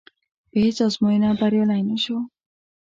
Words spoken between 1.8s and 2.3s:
نه شو.